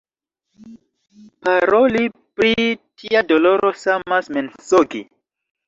Paroli 1.43 2.01
pri 2.39 2.65
tia 3.03 3.23
doloro 3.35 3.73
samas 3.85 4.35
mensogi. 4.39 5.07